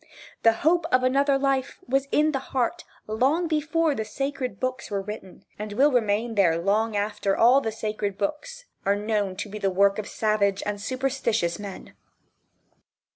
The 0.41 0.53
hope 0.65 0.87
of 0.91 1.03
another 1.03 1.37
life 1.37 1.77
was 1.87 2.07
in 2.11 2.31
the 2.31 2.39
heart, 2.39 2.85
long 3.05 3.47
before 3.47 3.93
the 3.93 4.03
"sacred 4.03 4.59
books" 4.59 4.89
were 4.89 5.03
written, 5.03 5.45
and 5.59 5.73
will 5.73 5.91
remain 5.91 6.33
there 6.33 6.57
long 6.57 6.95
after 6.95 7.37
all 7.37 7.61
the 7.61 7.71
"sacred 7.71 8.17
books" 8.17 8.65
are 8.83 8.95
known 8.95 9.35
to 9.35 9.47
be 9.47 9.59
the 9.59 9.69
work 9.69 9.99
of 9.99 10.07
savage 10.07 10.63
and 10.65 10.81
superstitious 10.81 11.59
men. 11.59 11.93